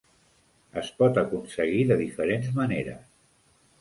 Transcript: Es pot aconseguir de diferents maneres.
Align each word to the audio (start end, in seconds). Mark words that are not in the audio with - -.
Es 0.81 0.87
pot 1.01 1.19
aconseguir 1.23 1.85
de 1.91 1.99
diferents 2.03 2.49
maneres. 2.59 3.05